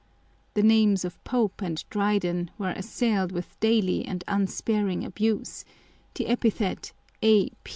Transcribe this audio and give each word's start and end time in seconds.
The 0.55 0.63
names 0.63 1.05
of 1.05 1.23
Pope 1.23 1.61
and 1.61 1.83
Dryden 1.91 2.49
were 2.57 2.71
assailed 2.71 3.31
with 3.31 3.59
daily 3.59 4.03
and 4.03 4.23
unsparing 4.27 5.05
abuse; 5.05 5.63
the 6.15 6.25
epithet 6.25 6.91
A. 7.21 7.51